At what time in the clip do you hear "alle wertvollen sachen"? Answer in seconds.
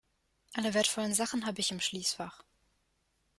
0.55-1.45